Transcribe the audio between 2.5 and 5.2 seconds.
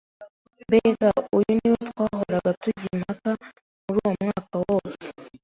tujya impaka muri uwo mwaka wose!